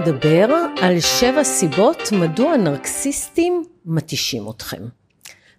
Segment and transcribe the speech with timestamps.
[0.00, 0.48] נדבר
[0.82, 4.82] על שבע סיבות מדוע נרקסיסטים מתישים אתכם.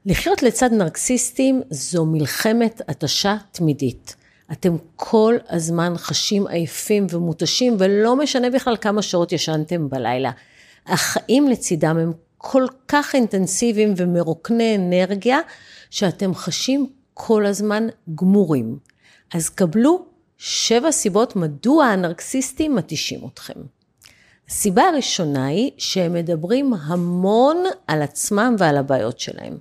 [0.05, 4.15] לחיות לצד נרקסיסטים זו מלחמת התשה תמידית.
[4.51, 10.31] אתם כל הזמן חשים עייפים ומותשים ולא משנה בכלל כמה שעות ישנתם בלילה.
[10.87, 15.39] החיים לצידם הם כל כך אינטנסיביים ומרוקני אנרגיה,
[15.89, 18.77] שאתם חשים כל הזמן גמורים.
[19.33, 20.05] אז קבלו
[20.37, 23.80] שבע סיבות מדוע הנרקסיסטים מתישים אתכם.
[24.51, 29.57] הסיבה הראשונה היא שהם מדברים המון על עצמם ועל הבעיות שלהם.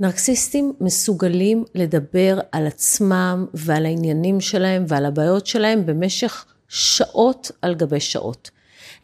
[0.00, 8.00] נרקסיסטים מסוגלים לדבר על עצמם ועל העניינים שלהם ועל הבעיות שלהם במשך שעות על גבי
[8.00, 8.50] שעות.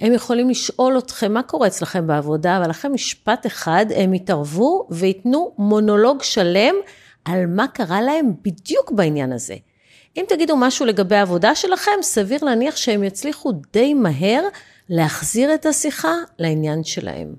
[0.01, 5.55] הם יכולים לשאול אתכם מה קורה אצלכם בעבודה, אבל אחרי משפט אחד הם יתערבו וייתנו
[5.59, 6.75] מונולוג שלם
[7.25, 9.55] על מה קרה להם בדיוק בעניין הזה.
[10.17, 14.43] אם תגידו משהו לגבי העבודה שלכם, סביר להניח שהם יצליחו די מהר
[14.89, 17.35] להחזיר את השיחה לעניין שלהם.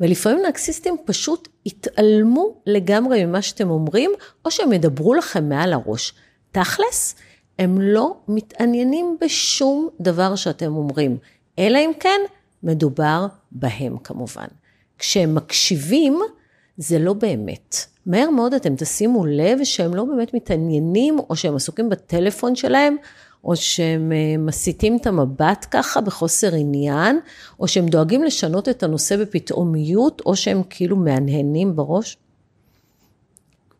[0.00, 4.10] ולפעמים נרקסיסטים פשוט יתעלמו לגמרי ממה שאתם אומרים,
[4.44, 6.14] או שהם ידברו לכם מעל הראש.
[6.52, 7.14] תכלס,
[7.58, 11.18] הם לא מתעניינים בשום דבר שאתם אומרים,
[11.58, 12.20] אלא אם כן
[12.62, 14.46] מדובר בהם כמובן.
[14.98, 16.20] כשהם מקשיבים,
[16.76, 17.76] זה לא באמת.
[18.06, 22.96] מהר מאוד אתם תשימו לב שהם לא באמת מתעניינים, או שהם עסוקים בטלפון שלהם,
[23.44, 27.20] או שהם אה, מסיטים את המבט ככה בחוסר עניין,
[27.60, 32.16] או שהם דואגים לשנות את הנושא בפתאומיות, או שהם כאילו מהנהנים בראש.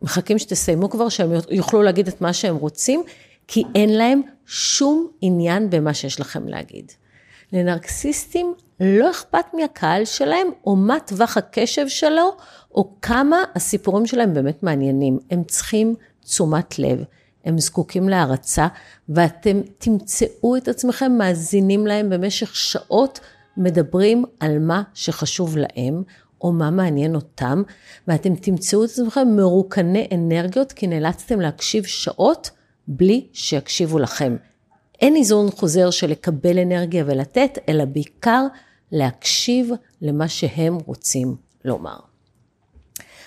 [0.01, 3.03] מחכים שתסיימו כבר, שהם יוכלו להגיד את מה שהם רוצים,
[3.47, 6.91] כי אין להם שום עניין במה שיש לכם להגיד.
[7.53, 12.35] לנרקסיסטים לא אכפת מהקהל שלהם, או מה טווח הקשב שלו,
[12.71, 15.19] או כמה הסיפורים שלהם באמת מעניינים.
[15.31, 17.03] הם צריכים תשומת לב.
[17.45, 18.67] הם זקוקים להערצה,
[19.09, 23.19] ואתם תמצאו את עצמכם מאזינים להם במשך שעות,
[23.57, 26.03] מדברים על מה שחשוב להם,
[26.41, 27.63] או מה מעניין אותם,
[28.07, 32.49] ואתם תמצאו את עצמכם מרוקני אנרגיות, כי נאלצתם להקשיב שעות
[32.87, 34.35] בלי שיקשיבו לכם.
[35.01, 38.45] אין איזון חוזר של לקבל אנרגיה ולתת, אלא בעיקר
[38.91, 39.69] להקשיב
[40.01, 42.12] למה שהם רוצים לומר.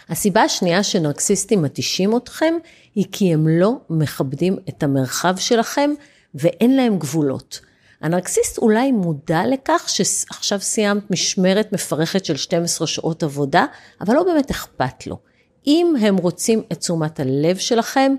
[0.08, 2.54] הסיבה השנייה שנרקסיסטים מתישים אתכם,
[2.94, 5.90] היא כי הם לא מכבדים את המרחב שלכם
[6.34, 7.60] ואין להם גבולות.
[8.00, 13.66] הנרקסיסט אולי מודע לכך שעכשיו סיימת משמרת מפרכת של 12 שעות עבודה,
[14.00, 15.18] אבל לא באמת אכפת לו.
[15.66, 18.14] אם הם רוצים את תשומת הלב שלכם,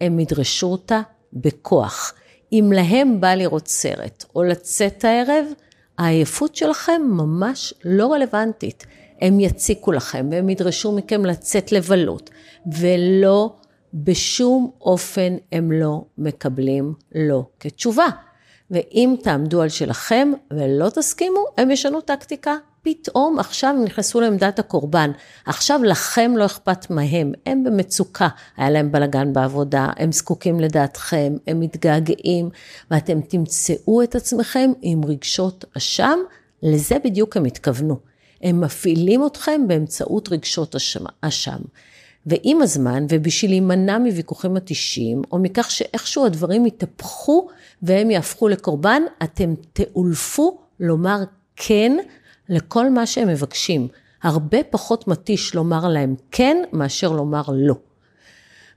[0.00, 1.00] הם ידרשו אותה
[1.32, 2.14] בכוח.
[2.52, 5.46] אם להם בא לראות סרט או לצאת הערב,
[5.98, 8.86] העייפות שלכם ממש לא רלוונטית.
[9.20, 12.30] הם יציקו לכם והם ידרשו מכם לצאת לבלות,
[12.66, 13.54] ולא,
[13.94, 18.06] בשום אופן הם לא מקבלים לא כתשובה.
[18.70, 22.56] ואם תעמדו על שלכם ולא תסכימו, הם ישנו טקטיקה.
[22.82, 25.10] פתאום עכשיו הם נכנסו לעמדת הקורבן.
[25.46, 28.28] עכשיו לכם לא אכפת מהם, הם במצוקה.
[28.56, 32.50] היה להם בלגן בעבודה, הם זקוקים לדעתכם, הם מתגעגעים,
[32.90, 36.18] ואתם תמצאו את עצמכם עם רגשות אשם,
[36.62, 37.96] לזה בדיוק הם התכוונו.
[38.42, 40.76] הם מפעילים אתכם באמצעות רגשות
[41.20, 41.58] אשם.
[42.26, 47.48] ועם הזמן, ובשביל להימנע מוויכוחים מתישים, או מכך שאיכשהו הדברים יתהפכו
[47.82, 51.18] והם יהפכו לקורבן, אתם תאולפו לומר
[51.56, 51.96] כן
[52.48, 53.88] לכל מה שהם מבקשים.
[54.22, 57.74] הרבה פחות מתיש לומר להם כן מאשר לומר לא.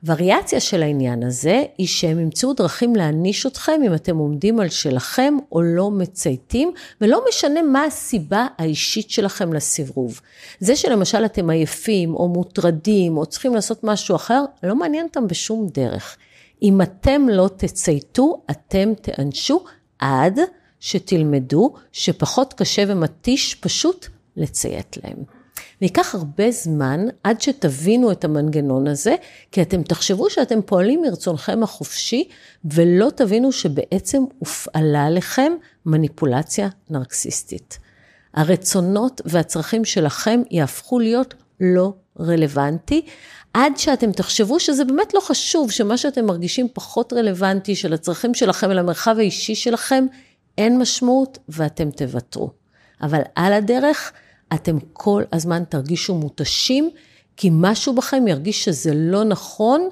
[0.04, 5.38] וריאציה של העניין הזה היא שהם ימצאו דרכים להעניש אתכם אם אתם עומדים על שלכם
[5.52, 6.72] או לא מצייתים,
[7.02, 10.22] ולא משנה מה הסיבה האישית שלכם לסירוב.
[10.60, 15.68] זה שלמשל אתם עייפים או מוטרדים או צריכים לעשות משהו אחר, לא מעניין אותם בשום
[15.74, 16.18] דרך.
[16.62, 19.64] אם אתם לא תצייתו, אתם תיענשו
[20.00, 20.40] עד
[20.80, 24.08] שתלמדו שפחות קשה ומתיש פשוט
[24.38, 25.39] לציית להם.
[25.82, 29.16] וייקח הרבה זמן עד שתבינו את המנגנון הזה,
[29.52, 32.28] כי אתם תחשבו שאתם פועלים מרצונכם החופשי,
[32.66, 35.54] ולא תבינו שבעצם הופעלה עליכם
[35.86, 37.80] מניפולציה נרקסיסטית.
[38.34, 43.06] הרצונות והצרכים שלכם יהפכו להיות לא רלוונטי,
[43.54, 48.70] עד שאתם תחשבו שזה באמת לא חשוב, שמה שאתם מרגישים פחות רלוונטי, של הצרכים שלכם
[48.70, 50.06] למרחב האישי שלכם,
[50.58, 52.52] אין משמעות ואתם תוותרו.
[53.02, 54.12] אבל על הדרך,
[54.54, 56.90] אתם כל הזמן תרגישו מותשים,
[57.38, 59.90] כי משהו בכם ירגיש שזה לא נכון,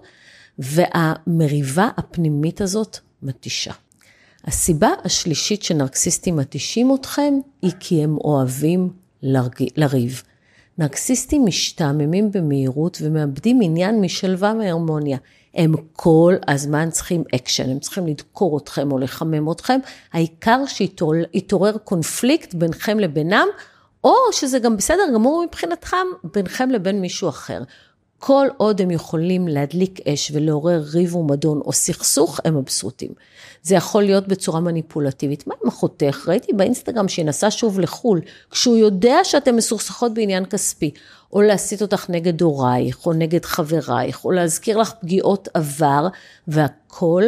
[0.60, 3.74] והמריבה הפנימית הזאת מתישה.
[4.46, 8.90] הסיבה השלישית שנרקסיסטים מתישים אתכם, היא כי הם אוהבים.
[9.24, 10.24] לריב.
[10.78, 15.18] נרקסיסטים משתעממים במהירות ומאבדים עניין משלווה מהרמוניה.
[15.56, 19.80] הם כל הזמן צריכים אקשן, הם צריכים לדקור אתכם או לחמם אתכם,
[20.14, 23.48] העיקר שיתעורר קונפליקט ביניכם לבינם,
[24.04, 27.64] או שזה גם בסדר גמור מבחינתכם, ביניכם לבין מישהו אחר.
[28.20, 33.12] כל עוד הם יכולים להדליק אש ולעורר ריב ומדון או סכסוך, הם מבסוטים.
[33.64, 35.48] זה יכול להיות בצורה מניפולטיבית.
[35.48, 36.26] מה עם אחותך?
[36.28, 38.22] ראיתי באינסטגרם שהיא נסעה שוב לחו"ל,
[38.52, 40.92] כשהוא יודע שאתן מסוכסכות בעניין כספי,
[41.34, 46.08] או להסית אותך נגד הורייך, או נגד חברייך, או להזכיר לך פגיעות עבר,
[46.48, 47.24] והכל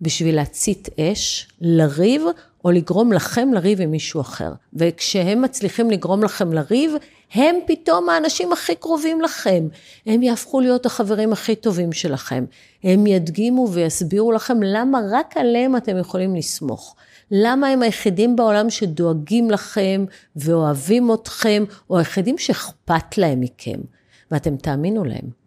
[0.00, 2.22] בשביל להצית אש, לריב,
[2.64, 4.52] או לגרום לכם לריב עם מישהו אחר.
[4.74, 6.92] וכשהם מצליחים לגרום לכם לריב,
[7.34, 9.68] הם פתאום האנשים הכי קרובים לכם.
[10.06, 12.44] הם יהפכו להיות החברים הכי טובים שלכם.
[12.84, 16.96] הם ידגימו ויסבירו לכם למה רק עליהם אתם יכולים לסמוך.
[17.30, 20.04] למה הם היחידים בעולם שדואגים לכם
[20.36, 23.80] ואוהבים אתכם, או היחידים שאכפת להם מכם,
[24.30, 25.43] ואתם תאמינו להם.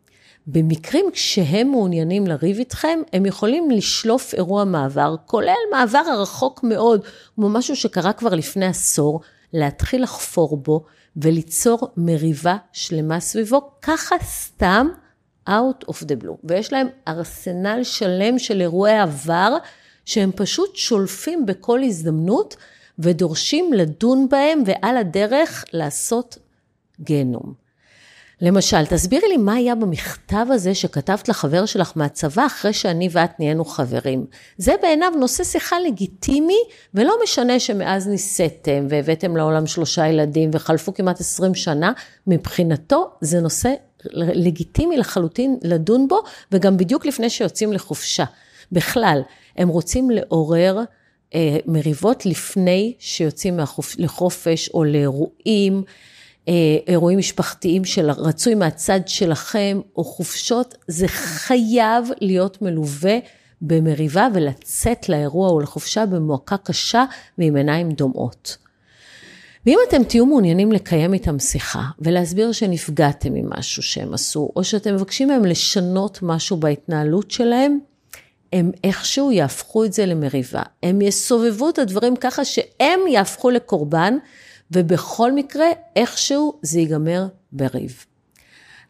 [0.48, 7.06] במקרים כשהם מעוניינים לריב איתכם, הם יכולים לשלוף אירוע מעבר, כולל מעבר הרחוק מאוד,
[7.36, 9.22] כמו משהו שקרה כבר לפני עשור,
[9.54, 10.86] להתחיל לחפור בו
[11.18, 14.88] וליצור מריבה שלמה סביבו, ככה סתם
[15.50, 16.38] out of the blue.
[16.44, 19.58] ויש להם ארסנל שלם של אירועי עבר,
[20.06, 22.56] שהם פשוט שולפים בכל הזדמנות
[23.00, 26.38] ודורשים לדון בהם ועל הדרך לעשות
[27.02, 27.67] גיהנום.
[28.42, 33.66] למשל, תסבירי לי מה היה במכתב הזה שכתבת לחבר שלך מהצבא אחרי שאני ואת נהיינו
[33.66, 34.26] חברים.
[34.58, 36.58] זה בעיניו נושא שיחה לגיטימי,
[36.94, 41.92] ולא משנה שמאז ניסיתם והבאתם לעולם שלושה ילדים וחלפו כמעט 20 שנה,
[42.28, 43.74] מבחינתו זה נושא
[44.14, 46.20] לגיטימי לחלוטין לדון בו,
[46.52, 48.26] וגם בדיוק לפני שיוצאים לחופשה.
[48.72, 49.22] בכלל,
[49.58, 50.80] הם רוצים לעורר
[51.36, 53.96] אה, מריבות לפני שיוצאים מהחופ...
[53.98, 55.84] לחופש או לאירועים.
[56.48, 56.54] אה,
[56.88, 63.18] אירועים משפחתיים של רצוי מהצד שלכם, או חופשות, זה חייב להיות מלווה
[63.62, 67.06] במריבה ולצאת לאירוע או לחופשה במועקה קשה
[67.38, 68.58] ועם עיניים דומעות.
[69.66, 75.28] ואם אתם תהיו מעוניינים לקיים איתם שיחה ולהסביר שנפגעתם ממשהו שהם עשו, או שאתם מבקשים
[75.28, 77.80] מהם לשנות משהו בהתנהלות שלהם,
[78.54, 80.62] הם איכשהו יהפכו את זה למריבה.
[80.84, 84.18] הם יסובבו את הדברים ככה שהם יהפכו לקורבן,
[84.72, 85.66] ובכל מקרה,
[85.96, 88.06] איכשהו זה ייגמר בריב.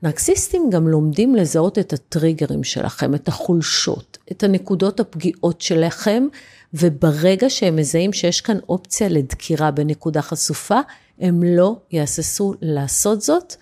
[0.03, 6.27] נרקסיסטים גם לומדים לזהות את הטריגרים שלכם, את החולשות, את הנקודות הפגיעות שלכם,
[6.73, 10.79] וברגע שהם מזהים שיש כאן אופציה לדקירה בנקודה חשופה,
[11.19, 13.55] הם לא יהססו לעשות זאת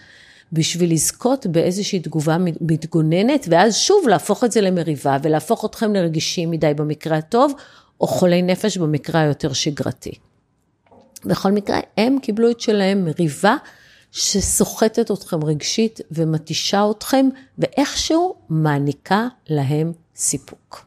[0.53, 6.73] בשביל לזכות באיזושהי תגובה מתגוננת, ואז שוב להפוך את זה למריבה ולהפוך אתכם לרגישים מדי
[6.73, 7.53] במקרה הטוב,
[8.01, 10.11] או חולי נפש במקרה היותר שגרתי.
[11.25, 13.55] בכל מקרה, הם קיבלו את שלהם מריבה
[14.11, 17.25] שסוחטת אתכם רגשית ומתישה אתכם,
[17.57, 20.85] ואיכשהו מעניקה להם סיפוק.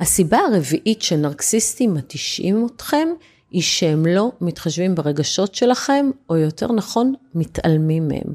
[0.00, 3.08] הסיבה הרביעית שנרקסיסטים מתישים אתכם,
[3.50, 8.32] היא שהם לא מתחשבים ברגשות שלכם, או יותר נכון, מתעלמים מהם.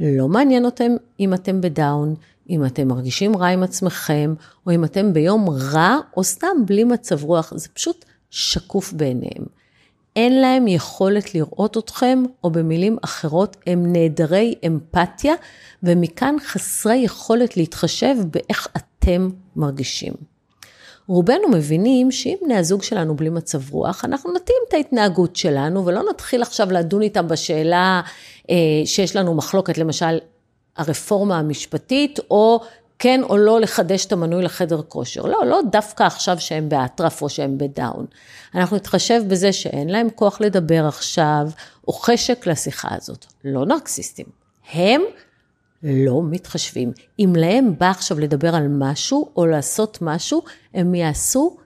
[0.00, 2.14] לא מעניין אותם אם אתם בדאון,
[2.50, 4.34] אם אתם מרגישים רע עם עצמכם,
[4.66, 9.44] או אם אתם ביום רע, או סתם בלי מצב רוח, זה פשוט שקוף בעיניהם.
[10.16, 15.34] אין להם יכולת לראות אתכם, או במילים אחרות, הם נעדרי אמפתיה,
[15.82, 20.12] ומכאן חסרי יכולת להתחשב באיך אתם מרגישים.
[21.06, 26.02] רובנו מבינים שאם בני הזוג שלנו בלי מצב רוח, אנחנו נתאים את ההתנהגות שלנו, ולא
[26.10, 28.00] נתחיל עכשיו לדון איתם בשאלה
[28.50, 30.18] אה, שיש לנו מחלוקת, למשל,
[30.76, 32.60] הרפורמה המשפטית, או
[32.98, 35.22] כן או לא לחדש את המנוי לחדר כושר.
[35.22, 38.06] לא, לא דווקא עכשיו שהם באטרף או שהם בדאון.
[38.54, 41.48] אנחנו נתחשב בזה שאין להם כוח לדבר עכשיו,
[41.88, 43.26] או חשק לשיחה הזאת.
[43.44, 44.26] לא נרקסיסטים.
[44.72, 45.02] הם
[45.82, 46.92] לא מתחשבים.
[47.18, 50.42] אם להם בא עכשיו לדבר על משהו או לעשות משהו,
[50.74, 51.56] הם יעשו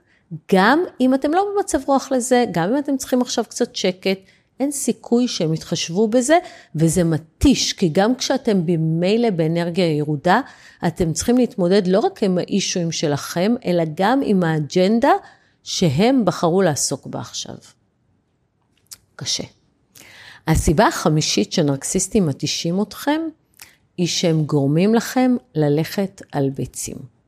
[0.51, 4.19] גם אם אתם לא במצב רוח לזה, גם אם אתם צריכים עכשיו קצת שקט.
[4.59, 6.37] אין סיכוי שהם יתחשבו בזה,
[6.75, 10.41] וזה מתיש, כי גם כשאתם במילא באנרגיה ירודה,
[10.87, 15.11] אתם צריכים להתמודד לא רק עם האישויים שלכם, אלא גם עם האג'נדה
[15.63, 17.55] שהם בחרו לעסוק בה עכשיו.
[19.15, 19.43] קשה.
[20.47, 23.21] הסיבה החמישית שנרקסיסטים מתישים אתכם,
[23.97, 27.18] היא שהם גורמים לכם ללכת על ביצים.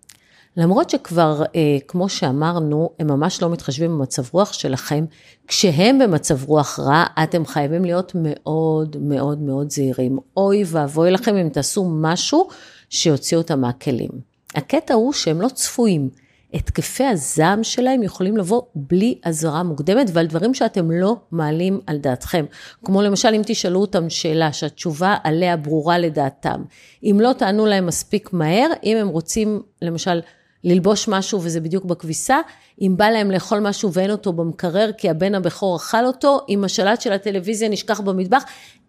[0.57, 5.05] למרות שכבר, אה, כמו שאמרנו, הם ממש לא מתחשבים במצב רוח שלכם,
[5.47, 10.19] כשהם במצב רוח רע, אתם חייבים להיות מאוד מאוד מאוד זהירים.
[10.37, 12.47] אוי ואבוי לכם אם תעשו משהו
[12.89, 14.09] שיוציא אותם מהכלים.
[14.55, 16.09] הקטע הוא שהם לא צפויים,
[16.53, 22.45] התקפי הזעם שלהם יכולים לבוא בלי אזהרה מוקדמת ועל דברים שאתם לא מעלים על דעתכם.
[22.85, 26.63] כמו למשל, אם תשאלו אותם שאלה שהתשובה עליה ברורה לדעתם.
[27.03, 30.19] אם לא תענו להם מספיק מהר, אם הם רוצים, למשל,
[30.63, 32.37] ללבוש משהו וזה בדיוק בכביסה,
[32.81, 37.01] אם בא להם לאכול משהו ואין אותו במקרר כי הבן הבכור אכל אותו, אם השלט
[37.01, 38.43] של הטלוויזיה נשכח במטבח,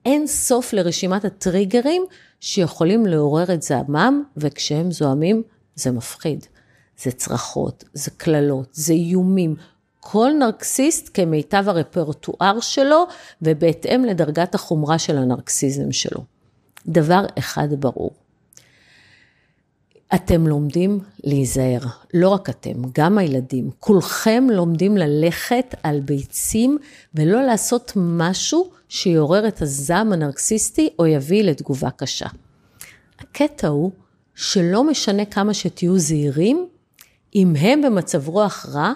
[0.04, 2.04] אין סוף לרשימת הטריגרים
[2.40, 5.42] שיכולים לעורר את זעמם, וכשהם זועמים
[5.74, 6.46] זה מפחיד.
[7.02, 9.54] זה צרחות, זה קללות, זה איומים.
[10.00, 13.06] כל נרקסיסט כמיטב הרפרטואר שלו
[13.42, 16.24] ובהתאם לדרגת החומרה של הנרקסיזם שלו.
[16.86, 18.10] דבר אחד ברור,
[20.14, 21.80] אתם לומדים להיזהר,
[22.14, 23.70] לא רק אתם, גם הילדים.
[23.78, 26.78] כולכם לומדים ללכת על ביצים
[27.14, 32.26] ולא לעשות משהו שיעורר את הזעם הנרקסיסטי או יביא לתגובה קשה.
[33.18, 33.92] הקטע הוא
[34.34, 36.68] שלא משנה כמה שתהיו זהירים,
[37.34, 38.92] אם הם במצב רוח רע,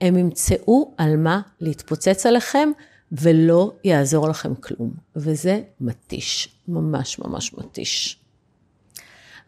[0.00, 2.70] הם ימצאו על מה להתפוצץ עליכם
[3.12, 4.90] ולא יעזור לכם כלום.
[5.16, 8.19] וזה מתיש, ממש ממש מתיש.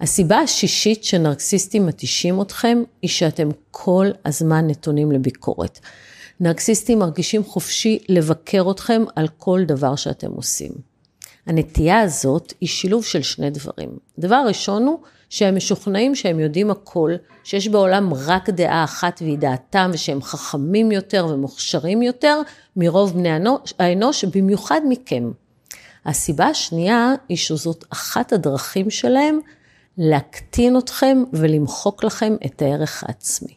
[0.02, 5.78] הסיבה השישית שנרקסיסטים מתישים אתכם, היא שאתם כל הזמן נתונים לביקורת.
[6.40, 10.72] נרקסיסטים מרגישים חופשי לבקר אתכם על כל דבר שאתם עושים.
[11.46, 13.90] הנטייה הזאת היא שילוב של שני דברים.
[14.18, 14.98] דבר ראשון הוא
[15.30, 17.12] שהם משוכנעים שהם יודעים הכל,
[17.44, 22.40] שיש בעולם רק דעה אחת והיא דעתם, ושהם חכמים יותר ומוכשרים יותר
[22.76, 23.30] מרוב בני
[23.78, 25.30] האנוש, במיוחד מכם.
[26.06, 29.40] הסיבה השנייה היא שזאת אחת הדרכים שלהם
[29.98, 33.54] להקטין אתכם ולמחוק לכם את הערך העצמי.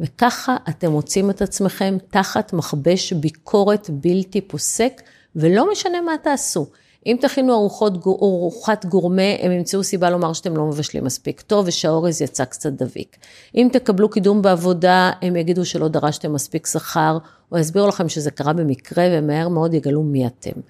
[0.00, 5.02] וככה אתם מוצאים את עצמכם תחת מכבש ביקורת בלתי פוסק,
[5.36, 6.66] ולא משנה מה תעשו.
[7.06, 12.22] אם תכינו ארוחות, ארוחת גורמה, הם ימצאו סיבה לומר שאתם לא מבשלים מספיק טוב ושהאורז
[12.22, 13.16] יצא קצת דביק.
[13.54, 17.18] אם תקבלו קידום בעבודה, הם יגידו שלא דרשתם מספיק שכר,
[17.52, 20.60] או יסבירו לכם שזה קרה במקרה, ומהר מאוד יגלו מי אתם.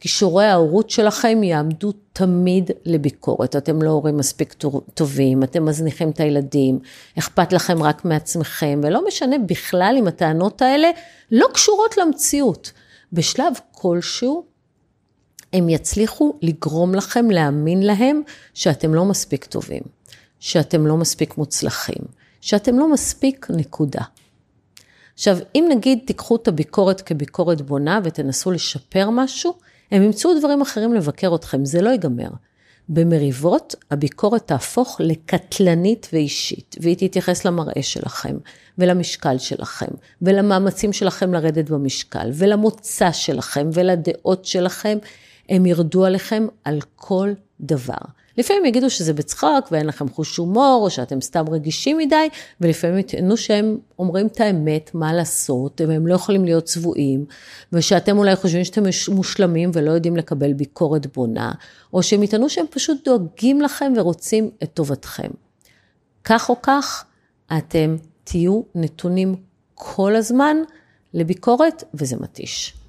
[0.00, 3.56] כישורי ההורות שלכם יעמדו תמיד לביקורת.
[3.56, 4.54] אתם לא הורים מספיק
[4.94, 6.78] טובים, אתם מזניחים את הילדים,
[7.18, 10.90] אכפת לכם רק מעצמכם, ולא משנה בכלל אם הטענות האלה
[11.30, 12.72] לא קשורות למציאות.
[13.12, 14.49] בשלב כלשהו,
[15.52, 18.22] הם יצליחו לגרום לכם להאמין להם
[18.54, 19.82] שאתם לא מספיק טובים,
[20.40, 22.02] שאתם לא מספיק מוצלחים,
[22.40, 24.02] שאתם לא מספיק נקודה.
[25.14, 29.54] עכשיו, אם נגיד תיקחו את הביקורת כביקורת בונה ותנסו לשפר משהו,
[29.90, 32.28] הם ימצאו דברים אחרים לבקר אתכם, זה לא ייגמר.
[32.88, 38.36] במריבות הביקורת תהפוך לקטלנית ואישית, והיא תתייחס למראה שלכם,
[38.78, 39.86] ולמשקל שלכם,
[40.22, 44.98] ולמאמצים שלכם לרדת במשקל, ולמוצא שלכם, ולדעות שלכם.
[45.50, 47.98] הם ירדו עליכם על כל דבר.
[48.38, 52.28] לפעמים יגידו שזה בצחוק ואין לכם חוש הומור, או שאתם סתם רגישים מדי,
[52.60, 57.24] ולפעמים יטענו שהם אומרים את האמת, מה לעשות, והם לא יכולים להיות צבועים,
[57.72, 61.52] ושאתם אולי חושבים שאתם מושלמים ולא יודעים לקבל ביקורת בונה,
[61.92, 65.30] או שהם יטענו שהם פשוט דואגים לכם ורוצים את טובתכם.
[66.24, 67.04] כך או כך,
[67.58, 69.36] אתם תהיו נתונים
[69.74, 70.56] כל הזמן
[71.14, 72.79] לביקורת, וזה מתיש.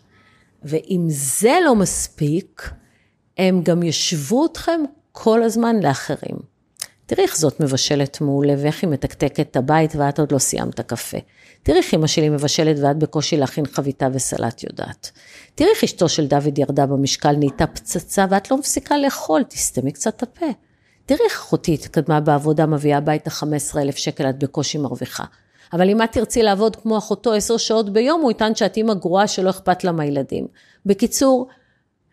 [0.63, 2.71] ואם זה לא מספיק,
[3.37, 6.51] הם גם ישבו אתכם כל הזמן לאחרים.
[7.05, 11.17] תראי איך זאת מבשלת מעולה ואיך היא מתקתקת את הבית ואת עוד לא סיימת קפה.
[11.63, 15.11] תראי איך אמא שלי מבשלת ואת בקושי להכין חביתה וסלט יודעת.
[15.55, 20.15] תראי איך אשתו של דוד ירדה במשקל, נהייתה פצצה ואת לא מפסיקה לאכול, תסתמי קצת
[20.17, 20.45] את הפה.
[21.05, 25.23] תראי איך אחותי התקדמה בעבודה, מביאה הביתה 15,000 שקל, את בקושי מרוויחה.
[25.73, 29.27] אבל אם את תרצי לעבוד כמו אחותו עשר שעות ביום, הוא יטען שאת אימא גרועה
[29.27, 30.47] שלא אכפת לה מהילדים.
[30.85, 31.47] בקיצור,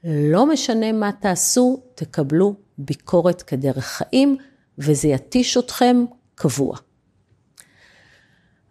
[0.05, 4.37] לא משנה מה תעשו, תקבלו ביקורת כדרך חיים,
[4.79, 6.77] וזה יתיש אתכם קבוע.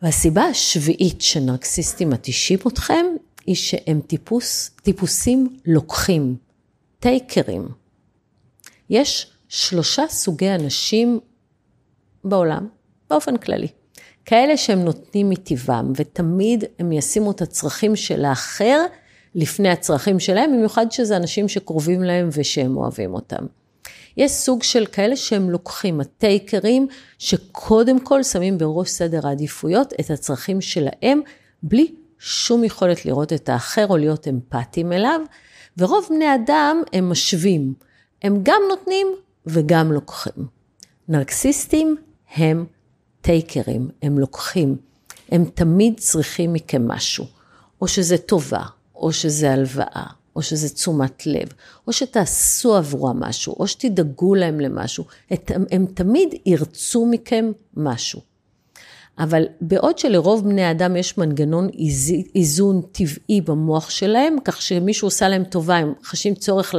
[0.01, 3.06] והסיבה השביעית שנרקסיסטים מתישים אתכם,
[3.46, 6.36] היא שהם טיפוס, טיפוסים לוקחים,
[7.00, 7.67] טייקרים.
[8.89, 11.20] יש שלושה סוגי אנשים
[12.24, 12.67] בעולם,
[13.10, 13.67] באופן כללי.
[14.27, 18.86] כאלה שהם נותנים מטבעם, ותמיד הם ישימו את הצרכים של האחר
[19.36, 23.46] לפני הצרכים שלהם, במיוחד שזה אנשים שקרובים להם ושהם אוהבים אותם.
[24.17, 30.62] יש סוג של כאלה שהם לוקחים, הטייקרים, שקודם כל שמים בראש סדר העדיפויות את הצרכים
[30.62, 31.22] שלהם,
[31.63, 35.22] בלי שום יכולת לראות את האחר או להיות אמפתיים אליו,
[35.77, 37.74] ורוב בני אדם הם משווים,
[38.24, 39.07] הם גם נותנים
[39.46, 40.46] וגם לוקחים.
[41.07, 41.96] נרקסיסטים
[42.36, 42.65] הם
[43.27, 44.75] טייקרים, הם לוקחים,
[45.29, 47.25] הם תמיד צריכים מכם משהו,
[47.81, 48.63] או שזה טובה,
[48.96, 50.05] או שזה הלוואה,
[50.36, 51.48] או שזה תשומת לב,
[51.88, 58.22] או שתעשו עבורם משהו, או שתדאגו להם למשהו, הם, הם תמיד ירצו מכם משהו.
[59.19, 61.69] אבל בעוד שלרוב בני האדם יש מנגנון
[62.36, 66.75] איזון טבעי במוח שלהם, כך שמישהו עושה להם טובה, הם חשים צורך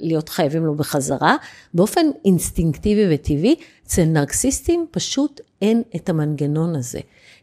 [0.00, 1.36] להיות חייבים לו בחזרה,
[1.74, 3.54] באופן אינסטינקטיבי וטבעי,
[3.86, 7.00] אצל נרקסיסטים פשוט אין את המנגנון הזה.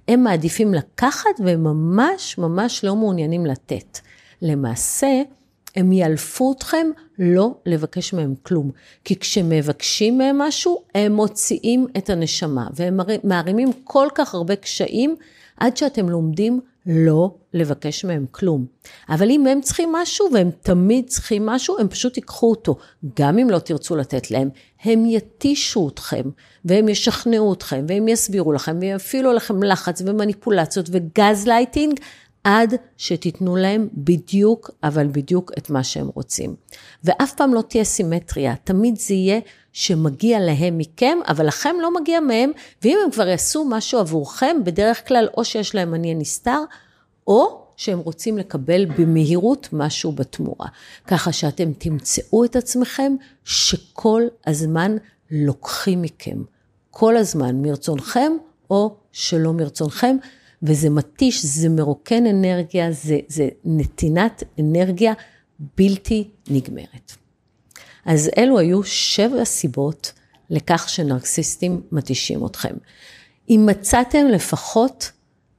[0.08, 4.00] הם מעדיפים לקחת והם ממש ממש לא מעוניינים לתת.
[4.42, 5.22] למעשה,
[5.76, 6.88] הם יאלפו אתכם
[7.20, 8.72] לא לבקש מהם כלום.
[9.04, 15.16] כי כשמבקשים מהם משהו, הם מוציאים את הנשמה, והם מערימים כל כך הרבה קשיים,
[15.58, 18.66] עד שאתם לומדים לא לבקש מהם כלום.
[19.10, 22.76] אבל אם הם צריכים משהו, והם תמיד צריכים משהו, הם פשוט ייקחו אותו.
[23.20, 24.50] גם אם לא תרצו לתת להם,
[24.84, 26.24] הם יתישו אתכם,
[26.66, 32.00] והם ישכנעו אתכם, והם יסבירו לכם, ויפעילו לכם לחץ ומניפולציות וגז לייטינג,
[32.46, 36.56] עד שתיתנו להם בדיוק, אבל בדיוק את מה שהם רוצים.
[37.04, 39.40] ואף פעם לא תהיה סימטריה, תמיד זה יהיה
[39.74, 42.52] שמגיע להם מכם, אבל לכם לא מגיע מהם,
[42.84, 46.60] ואם הם כבר יעשו משהו עבורכם, בדרך כלל או שיש להם מניע נסתר,
[47.28, 50.68] או שהם רוצים לקבל במהירות משהו בתמורה.
[51.08, 54.98] ככה שאתם תמצאו את עצמכם שכל הזמן
[55.32, 56.38] לוקחים מכם.
[56.92, 58.32] כל הזמן, מרצונכם
[58.70, 60.18] או שלא מרצונכם.
[60.64, 65.14] וזה מתיש, זה מרוקן אנרגיה, זה, זה נתינת אנרגיה
[65.78, 67.12] בלתי נגמרת.
[68.06, 70.12] אז אלו היו שבע סיבות
[70.50, 72.74] לכך שנרקסיסטים מתישים אתכם.
[73.50, 75.12] אם מצאתם לפחות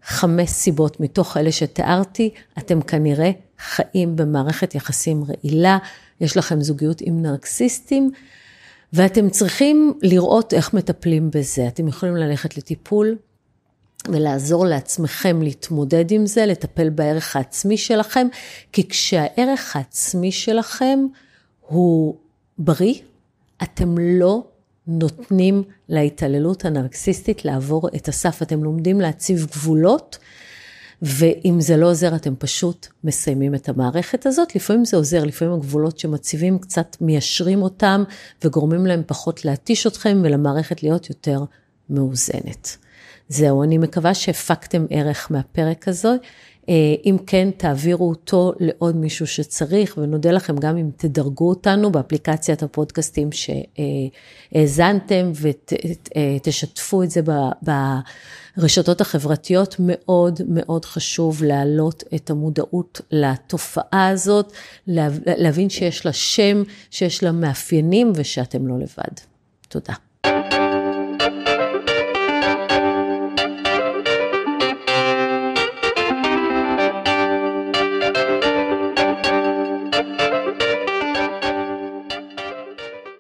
[0.03, 5.79] חמש סיבות מתוך אלה שתיארתי, אתם כנראה חיים במערכת יחסים רעילה,
[6.21, 8.11] יש לכם זוגיות עם נרקסיסטים,
[8.93, 11.69] ואתם צריכים לראות איך מטפלים בזה.
[11.69, 13.17] אתם יכולים ללכת לטיפול,
[14.13, 18.27] ולעזור לעצמכם להתמודד עם זה, לטפל בערך העצמי שלכם,
[18.73, 20.99] כי כשהערך העצמי שלכם
[21.61, 22.17] הוא
[22.59, 22.95] בריא,
[23.63, 24.45] אתם לא
[24.87, 30.19] נותנים להתעללות הנרקסיסטית לעבור את הסף, אתם לומדים להציב גבולות,
[31.03, 34.57] ואם זה לא עוזר, אתם פשוט מסיימים את המערכת הזאת.
[34.57, 38.05] לפעמים זה עוזר, לפעמים הגבולות שמציבים קצת מיישרים אותם
[38.45, 41.45] וגורמים להם פחות להתיש אתכם ולמערכת להיות יותר
[41.91, 42.77] מאוזנת.
[43.29, 46.17] זהו, אני מקווה שהפקתם ערך מהפרק הזה.
[46.69, 52.63] אה, אם כן, תעבירו אותו לעוד מישהו שצריך, ונודה לכם גם אם תדרגו אותנו באפליקציית
[52.63, 53.29] הפודקאסטים
[54.53, 57.21] שהאזנתם, ותשתפו את זה
[58.57, 59.77] ברשתות החברתיות.
[59.79, 64.53] מאוד מאוד חשוב להעלות את המודעות לתופעה הזאת,
[64.87, 69.15] להבין שיש לה שם, שיש לה מאפיינים ושאתם לא לבד.
[69.69, 69.95] תודה.